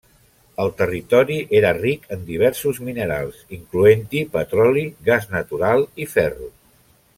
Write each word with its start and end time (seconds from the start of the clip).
El 0.61 0.69
territori 0.77 1.35
era 1.59 1.73
ric 1.79 2.07
en 2.15 2.23
diversos 2.29 2.79
minerals, 2.87 3.45
incloent-hi 3.59 4.25
petroli, 4.39 4.87
gas 5.11 5.29
natural 5.37 5.87
i 6.07 6.11
ferro. 6.17 6.53